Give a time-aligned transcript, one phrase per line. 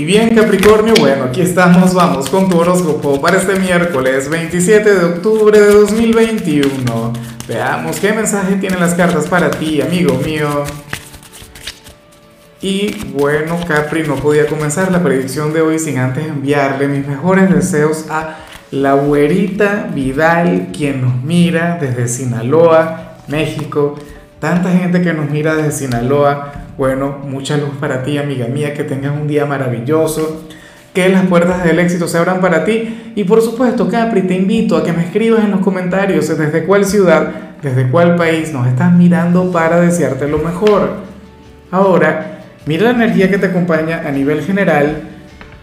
[0.00, 5.04] Y bien Capricornio, bueno, aquí estamos, vamos con tu horóscopo para este miércoles 27 de
[5.04, 7.12] octubre de 2021.
[7.46, 10.64] Veamos qué mensaje tienen las cartas para ti, amigo mío.
[12.62, 17.54] Y bueno, Capri, no podía comenzar la predicción de hoy sin antes enviarle mis mejores
[17.54, 18.38] deseos a
[18.70, 23.98] la güerita Vidal, quien nos mira desde Sinaloa, México.
[24.38, 26.59] Tanta gente que nos mira desde Sinaloa.
[26.76, 30.44] Bueno, mucha luz para ti, amiga mía, que tengas un día maravilloso,
[30.94, 33.12] que las puertas del éxito se abran para ti.
[33.14, 36.84] Y por supuesto, Capri, te invito a que me escribas en los comentarios desde cuál
[36.84, 37.30] ciudad,
[37.62, 41.00] desde cuál país nos estás mirando para desearte lo mejor.
[41.70, 45.02] Ahora, mira la energía que te acompaña a nivel general.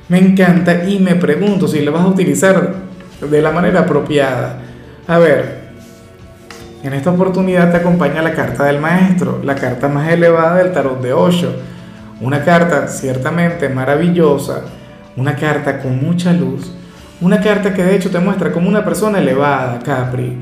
[0.10, 2.76] Me encanta y me pregunto si la vas a utilizar
[3.20, 4.62] de la manera apropiada.
[5.08, 5.67] A ver,
[6.84, 11.02] en esta oportunidad te acompaña la carta del maestro, la carta más elevada del tarot
[11.02, 11.52] de Osho.
[12.22, 14.62] Una carta ciertamente maravillosa,
[15.16, 16.72] una carta con mucha luz,
[17.20, 20.40] una carta que de hecho te muestra como una persona elevada, Capri,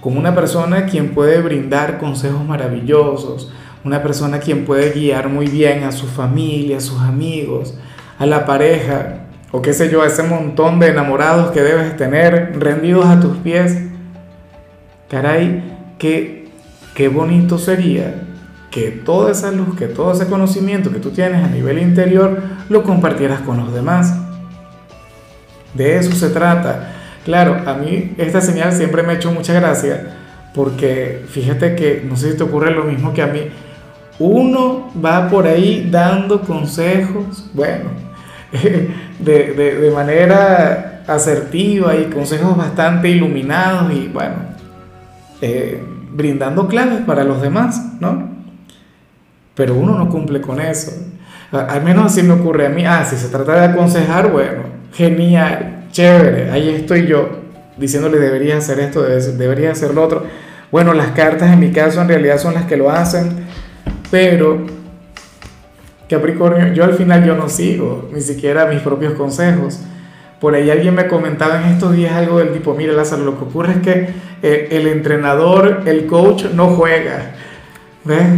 [0.00, 3.52] como una persona quien puede brindar consejos maravillosos,
[3.84, 7.78] una persona quien puede guiar muy bien a su familia, a sus amigos,
[8.18, 12.58] a la pareja, o qué sé yo, a ese montón de enamorados que debes tener
[12.58, 13.78] rendidos a tus pies.
[15.08, 16.48] Caray, que
[16.94, 18.22] qué bonito sería
[18.70, 22.82] que toda esa luz, que todo ese conocimiento que tú tienes a nivel interior, lo
[22.82, 24.14] compartieras con los demás.
[25.74, 26.92] De eso se trata.
[27.24, 30.16] Claro, a mí esta señal siempre me ha hecho mucha gracia,
[30.54, 33.40] porque fíjate que, no sé si te ocurre lo mismo que a mí,
[34.18, 37.90] uno va por ahí dando consejos, bueno,
[39.18, 44.55] de, de manera asertiva y consejos bastante iluminados y bueno,
[45.40, 48.30] eh, brindando claves para los demás, ¿no?
[49.54, 50.92] Pero uno no cumple con eso.
[51.52, 52.84] Al menos así me ocurre a mí.
[52.84, 58.80] Ah, si se trata de aconsejar, bueno, genial, chévere, ahí estoy yo diciéndole debería hacer
[58.80, 60.24] esto, debería hacer lo otro.
[60.72, 63.46] Bueno, las cartas en mi caso en realidad son las que lo hacen,
[64.10, 64.66] pero
[66.08, 69.80] Capricornio, yo al final yo no sigo ni siquiera mis propios consejos.
[70.40, 73.44] Por ahí alguien me comentaba en estos días algo del tipo, mira Lázaro, lo que
[73.44, 74.08] ocurre es que
[74.46, 77.32] eh, el entrenador, el coach no juega.
[78.04, 78.28] ¿Ves?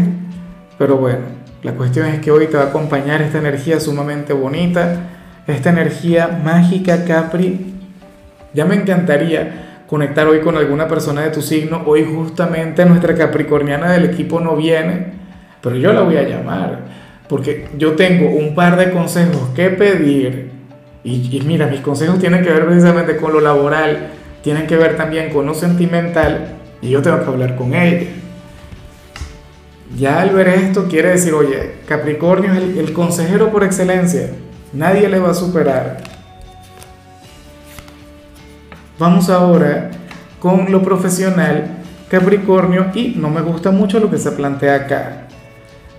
[0.78, 1.26] Pero bueno,
[1.62, 5.02] la cuestión es que hoy te va a acompañar esta energía sumamente bonita,
[5.46, 7.74] esta energía mágica Capri.
[8.54, 11.82] Ya me encantaría conectar hoy con alguna persona de tu signo.
[11.84, 15.12] Hoy justamente nuestra capricorniana del equipo no viene,
[15.60, 16.78] pero yo la voy a llamar,
[17.28, 20.52] porque yo tengo un par de consejos que pedir
[21.04, 24.08] y, mira, mis consejos tienen que ver precisamente con lo laboral,
[24.42, 28.06] tienen que ver también con lo sentimental, y yo tengo que hablar con ella.
[29.96, 34.30] Ya al ver esto quiere decir, oye, Capricornio es el, consejero por excelencia,
[34.72, 35.98] nadie le va a superar.
[38.98, 39.90] Vamos ahora
[40.40, 41.78] con lo profesional,
[42.10, 45.28] Capricornio, y no me gusta mucho lo que se plantea acá.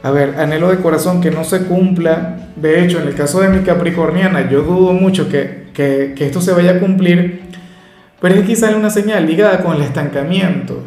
[0.03, 2.51] A ver, anhelo de corazón que no se cumpla.
[2.55, 6.53] De hecho, en el caso de mi capricorniana, yo dudo mucho que, que esto se
[6.53, 7.48] vaya a cumplir.
[8.21, 10.83] Pero es que una señal ligada con el estancamiento.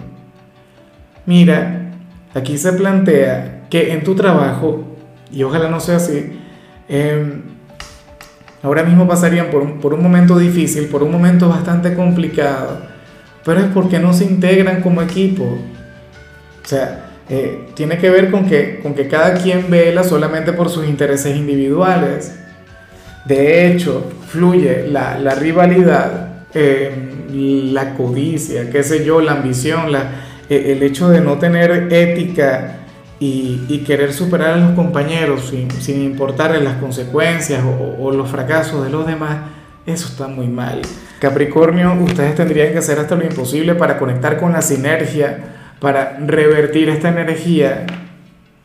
[1.24, 1.92] Mira,
[2.34, 4.84] aquí se plantea que en tu trabajo,
[5.30, 6.38] y ojalá no sea así,
[6.88, 7.40] eh,
[8.62, 12.80] ahora mismo pasarían por un, por un momento difícil, por un momento bastante complicado,
[13.44, 15.44] pero es porque no se integran como equipo.
[15.44, 20.68] O sea, eh, tiene que ver con que, con que cada quien vela solamente por
[20.68, 22.36] sus intereses individuales.
[23.24, 29.94] De hecho, fluye la, la rivalidad, eh, la codicia, qué sé yo, la ambición,
[30.48, 32.80] eh, el hecho de no tener ética
[33.18, 38.28] y, y querer superar a los compañeros sin, sin importarles las consecuencias o, o los
[38.28, 39.38] fracasos de los demás.
[39.86, 40.82] Eso está muy mal.
[41.18, 45.52] Capricornio, ustedes tendrían que hacer hasta lo imposible para conectar con la sinergia
[45.82, 47.86] para revertir esta energía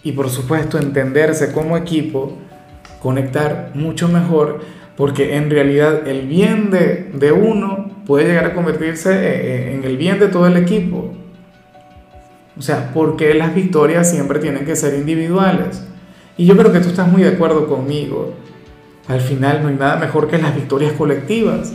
[0.04, 2.38] y por supuesto entenderse como equipo,
[3.02, 4.62] conectar mucho mejor,
[4.98, 9.84] porque en realidad el bien de, de uno puede llegar a convertirse eh, eh, en
[9.84, 11.14] el bien de todo el equipo.
[12.58, 15.86] O sea, porque las victorias siempre tienen que ser individuales.
[16.36, 18.34] Y yo creo que tú estás muy de acuerdo conmigo.
[19.08, 21.72] Al final no hay nada mejor que las victorias colectivas,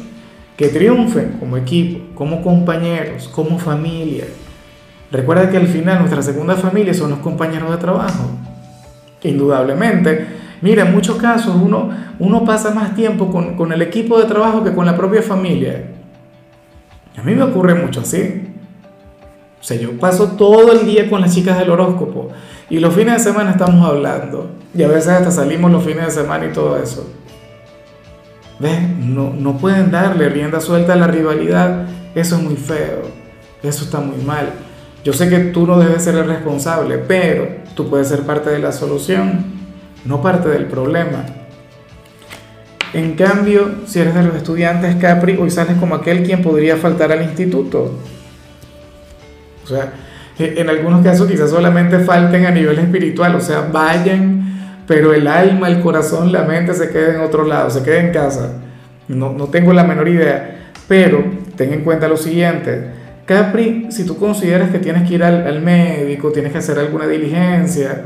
[0.56, 4.24] que triunfen como equipo, como compañeros, como familia.
[5.12, 8.30] Recuerda que al final nuestra segunda familia son los compañeros de trabajo.
[9.22, 10.41] Indudablemente.
[10.62, 14.64] Mira, en muchos casos uno, uno pasa más tiempo con, con el equipo de trabajo
[14.64, 15.90] que con la propia familia.
[17.18, 18.48] A mí me ocurre mucho así.
[19.60, 22.30] O sea, yo paso todo el día con las chicas del horóscopo
[22.70, 24.50] y los fines de semana estamos hablando.
[24.74, 27.12] Y a veces hasta salimos los fines de semana y todo eso.
[28.58, 28.80] ¿Ves?
[28.98, 31.86] No, no pueden darle rienda suelta a la rivalidad.
[32.14, 33.02] Eso es muy feo.
[33.62, 34.50] Eso está muy mal.
[35.04, 38.60] Yo sé que tú no debes ser el responsable, pero tú puedes ser parte de
[38.60, 39.61] la solución,
[40.04, 41.24] no parte del problema.
[42.92, 47.10] En cambio, si eres de los estudiantes Capri, hoy sales como aquel quien podría faltar
[47.10, 47.94] al instituto.
[49.64, 49.92] O sea,
[50.38, 55.68] en algunos casos quizás solamente falten a nivel espiritual, o sea, vayan, pero el alma,
[55.68, 58.60] el corazón, la mente se queden en otro lado, se queden en casa.
[59.08, 61.24] No, no tengo la menor idea, pero
[61.56, 62.90] ten en cuenta lo siguiente.
[63.24, 68.04] Capri, si tú consideras que tienes que ir al médico, tienes que hacer alguna diligencia,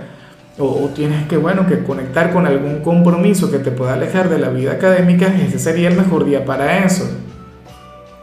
[0.58, 4.48] o, tienes que, bueno, que conectar con algún compromiso que te pueda alejar de la
[4.48, 7.06] vida académica, ese sería el mejor día para eso.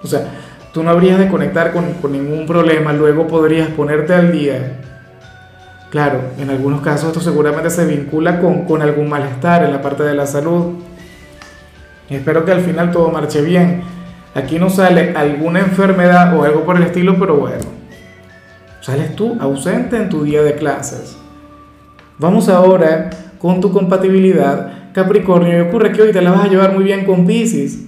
[0.01, 0.25] O sea,
[0.73, 4.79] tú no habrías de conectar con, con ningún problema, luego podrías ponerte al día.
[5.91, 10.01] Claro, en algunos casos esto seguramente se vincula con, con algún malestar en la parte
[10.01, 10.79] de la salud.
[12.09, 13.83] Espero que al final todo marche bien.
[14.33, 17.65] Aquí no sale alguna enfermedad o algo por el estilo, pero bueno,
[18.81, 21.15] sales tú ausente en tu día de clases.
[22.23, 26.71] Vamos ahora con tu compatibilidad, Capricornio, y ocurre que hoy te la vas a llevar
[26.71, 27.79] muy bien con Pisces,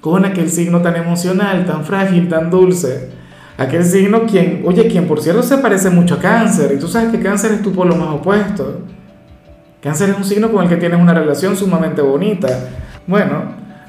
[0.00, 3.10] con aquel signo tan emocional, tan frágil, tan dulce.
[3.58, 7.10] Aquel signo quien, oye, quien por cierto se parece mucho a Cáncer, y tú sabes
[7.10, 8.80] que Cáncer es tu polo más opuesto.
[9.82, 12.48] Cáncer es un signo con el que tienes una relación sumamente bonita.
[13.06, 13.42] Bueno,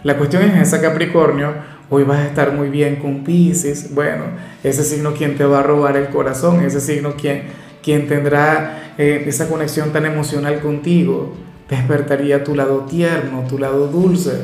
[0.03, 1.53] la cuestión es esa, Capricornio,
[1.89, 3.95] hoy vas a estar muy bien con Pisces.
[3.95, 4.25] Bueno,
[4.65, 7.43] ese signo quien te va a robar el corazón, ese signo quien
[7.87, 11.33] quien tendrá eh, esa conexión tan emocional contigo,
[11.69, 14.41] despertaría tu lado tierno, tu lado dulce.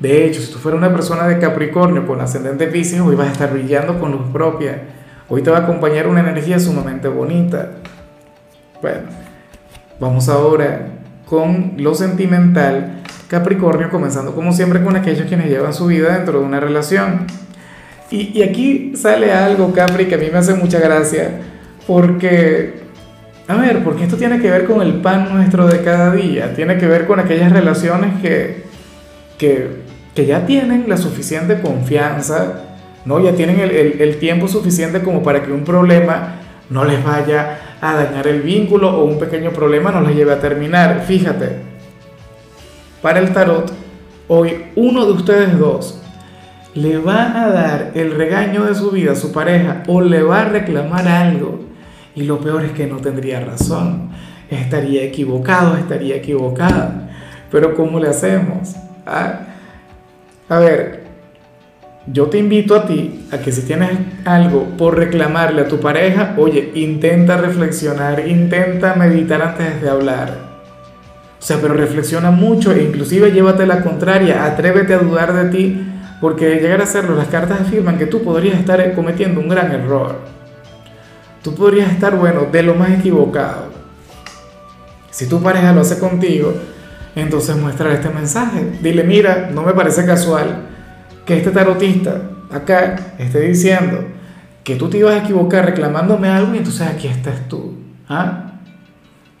[0.00, 3.32] De hecho, si tú fueras una persona de Capricornio con ascendente Pisces, hoy vas a
[3.32, 4.82] estar brillando con luz propia.
[5.28, 7.74] Hoy te va a acompañar una energía sumamente bonita.
[8.82, 9.02] Bueno,
[10.00, 13.02] vamos ahora con lo sentimental.
[13.28, 17.24] Capricornio, comenzando como siempre con aquellos quienes llevan su vida dentro de una relación.
[18.10, 21.38] Y, y aquí sale algo, Capri, que a mí me hace mucha gracia
[21.88, 22.82] porque,
[23.48, 26.76] a ver, porque esto tiene que ver con el pan nuestro de cada día, tiene
[26.76, 28.64] que ver con aquellas relaciones que,
[29.38, 29.88] que,
[30.26, 32.64] ya tienen la suficiente confianza,
[33.06, 33.20] ¿no?
[33.20, 36.34] ya tienen el, el tiempo suficiente como para que un problema
[36.68, 40.40] no les vaya a dañar el vínculo o un pequeño problema no les lleve a
[40.40, 41.04] terminar.
[41.06, 41.60] Fíjate,
[43.00, 43.72] para el tarot,
[44.26, 46.02] hoy uno de ustedes dos
[46.74, 50.42] le va a dar el regaño de su vida a su pareja o le va
[50.42, 51.67] a reclamar algo
[52.18, 54.10] y lo peor es que no tendría razón.
[54.50, 57.10] Estaría equivocado, estaría equivocada.
[57.50, 58.74] Pero ¿cómo le hacemos?
[59.06, 59.40] Ah,
[60.48, 61.04] a ver,
[62.12, 63.90] yo te invito a ti a que si tienes
[64.24, 70.48] algo por reclamarle a tu pareja, oye, intenta reflexionar, intenta meditar antes de hablar.
[71.38, 75.86] O sea, pero reflexiona mucho e inclusive llévate la contraria, atrévete a dudar de ti,
[76.20, 80.37] porque llegar a hacerlo, las cartas afirman que tú podrías estar cometiendo un gran error
[81.42, 83.66] tú podrías estar, bueno, de lo más equivocado.
[85.10, 86.54] Si tu pareja lo hace contigo,
[87.16, 88.78] entonces muestra este mensaje.
[88.80, 90.66] Dile, mira, no me parece casual
[91.24, 94.04] que este tarotista acá esté diciendo
[94.64, 97.74] que tú te ibas a equivocar reclamándome algo y entonces aquí estás tú,
[98.08, 98.52] ¿ah?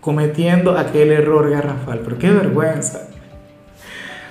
[0.00, 2.00] cometiendo aquel error garrafal.
[2.00, 3.08] Pero qué vergüenza.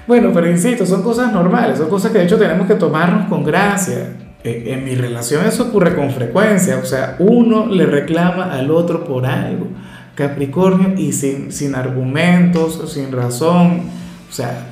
[0.07, 3.43] Bueno, pero insisto, son cosas normales, son cosas que de hecho tenemos que tomarnos con
[3.43, 4.15] gracia.
[4.47, 9.03] Eh, en mi relación eso ocurre con frecuencia, o sea, uno le reclama al otro
[9.03, 9.67] por algo,
[10.15, 13.81] Capricornio, y sin, sin argumentos, sin razón,
[14.29, 14.67] o sea,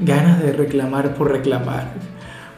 [0.00, 1.92] ganas de reclamar por reclamar.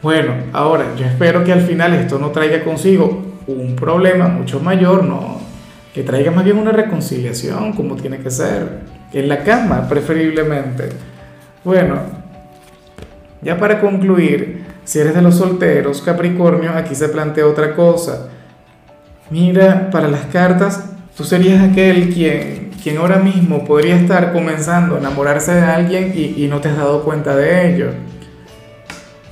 [0.01, 5.03] Bueno, ahora yo espero que al final esto no traiga consigo un problema mucho mayor,
[5.03, 5.39] no,
[5.93, 8.79] que traiga más bien una reconciliación como tiene que ser,
[9.13, 10.89] en la cama preferiblemente.
[11.63, 11.99] Bueno,
[13.43, 18.29] ya para concluir, si eres de los solteros, Capricornio, aquí se plantea otra cosa.
[19.31, 20.85] Mira, para las cartas,
[21.17, 26.43] tú serías aquel quien, quien ahora mismo podría estar comenzando a enamorarse de alguien y,
[26.43, 27.89] y no te has dado cuenta de ello.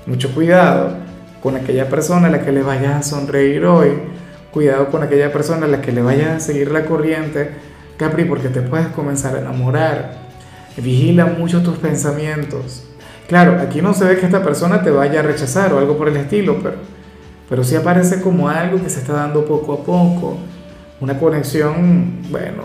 [0.07, 0.97] Mucho cuidado
[1.43, 3.91] con aquella persona a la que le vayas a sonreír hoy.
[4.51, 7.51] Cuidado con aquella persona a la que le vayas a seguir la corriente,
[7.97, 10.17] Capri, porque te puedes comenzar a enamorar.
[10.77, 12.85] Vigila mucho tus pensamientos.
[13.27, 16.09] Claro, aquí no se ve que esta persona te vaya a rechazar o algo por
[16.09, 16.75] el estilo, pero,
[17.49, 20.37] pero sí aparece como algo que se está dando poco a poco,
[20.99, 22.63] una conexión, bueno,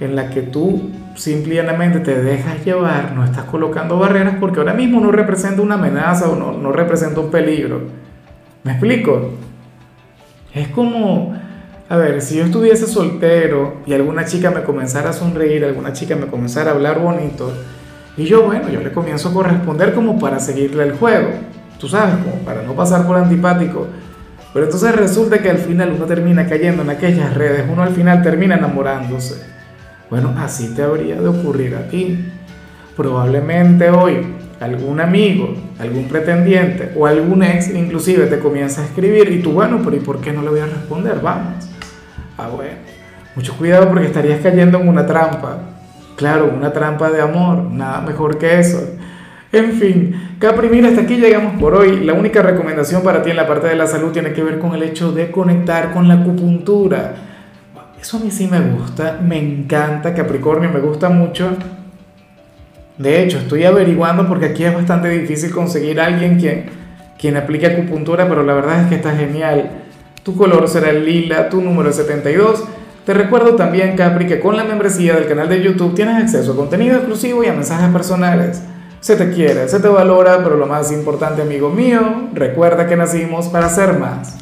[0.00, 5.00] en la que tú simplemente te dejas llevar, no estás colocando barreras porque ahora mismo
[5.00, 7.82] no representa una amenaza o no, no representa un peligro.
[8.64, 9.30] ¿Me explico?
[10.54, 11.34] Es como,
[11.88, 16.16] a ver, si yo estuviese soltero y alguna chica me comenzara a sonreír, alguna chica
[16.16, 17.52] me comenzara a hablar bonito,
[18.16, 21.30] Y yo, bueno, yo le comienzo a corresponder como para seguirle el juego,
[21.78, 23.86] tú sabes, como para no pasar por antipático.
[24.52, 28.22] Pero entonces resulta que al final uno termina cayendo en aquellas redes, uno al final
[28.22, 29.42] termina enamorándose.
[30.10, 32.30] Bueno, así te habría de ocurrir a ti.
[32.94, 34.18] Probablemente hoy
[34.60, 39.80] algún amigo, algún pretendiente o algún ex inclusive te comienza a escribir y tú, bueno,
[39.82, 41.18] pero ¿y por qué no le voy a responder?
[41.20, 41.66] Vamos.
[42.36, 42.74] Ah, bueno.
[43.34, 45.58] Mucho cuidado porque estarías cayendo en una trampa.
[46.22, 48.78] Claro, una trampa de amor, nada mejor que eso.
[49.50, 52.04] En fin, Capri, mira, hasta aquí llegamos por hoy.
[52.04, 54.72] La única recomendación para ti en la parte de la salud tiene que ver con
[54.72, 57.14] el hecho de conectar con la acupuntura.
[58.00, 61.56] Eso a mí sí me gusta, me encanta Capricornio, me gusta mucho.
[62.98, 66.66] De hecho, estoy averiguando porque aquí es bastante difícil conseguir a alguien quien,
[67.18, 69.70] quien aplique acupuntura, pero la verdad es que está genial.
[70.22, 72.62] Tu color será el lila, tu número es 72.
[73.04, 76.56] Te recuerdo también, Capri, que con la membresía del canal de YouTube tienes acceso a
[76.56, 78.62] contenido exclusivo y a mensajes personales.
[79.00, 83.48] Se te quiere, se te valora, pero lo más importante, amigo mío, recuerda que nacimos
[83.48, 84.36] para ser más.